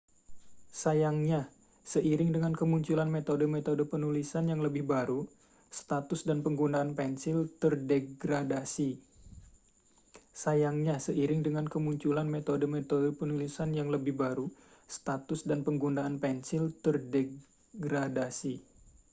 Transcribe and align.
sayangnya 0.81 1.41
seiring 1.91 2.31
dengan 2.35 2.53
kemunculan 2.59 3.05
metode-metode 3.15 3.83
penulisan 3.91 4.43
yang 4.51 4.59
lebih 4.65 4.81
baru 4.93 5.19
status 5.79 6.21
dan 6.25 6.41
penggunaan 6.41 6.97
pensil 6.97 7.45
terdegradasi 7.61 8.97